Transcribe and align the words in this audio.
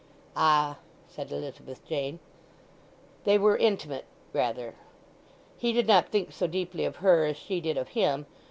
"Ah," 0.35 0.79
said 1.07 1.31
Elizabeth 1.31 1.85
Jane. 1.85 2.17
"They 3.23 3.37
were 3.37 3.55
intimate—rather. 3.55 4.73
He 5.59 5.73
did 5.73 5.85
not 5.85 6.09
think 6.09 6.31
so 6.31 6.47
deeply 6.47 6.85
of 6.85 6.95
her 6.95 7.25
as 7.25 7.37
she 7.37 7.61
did 7.61 7.77
of 7.77 7.89
him. 7.89 8.25